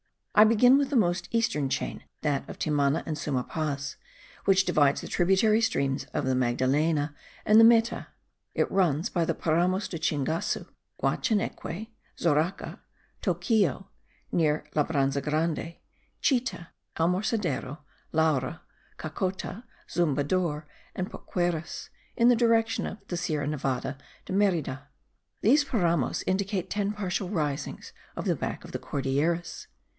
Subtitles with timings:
[0.33, 3.97] I begin with the most eastern chain, that of Timana and Suma Paz,
[4.45, 7.13] which divides the tributary streams of the Magdalena
[7.45, 8.07] and the Meta:
[8.55, 10.65] it runs by the Paramos de Chingasu,
[11.03, 12.79] Guachaneque, Zoraca,
[13.21, 13.89] Toquillo
[14.31, 15.75] (near Labranza Grande),
[16.21, 17.81] Chita, Almorsadero,
[18.11, 18.63] Laura,
[18.97, 20.63] Cacota, Zumbador
[20.95, 24.87] and Porqueras, in the direction of the Sierra Nevada de Merida.
[25.41, 29.67] These Paramos indicate ten partial risings of the back of the Cordilleras.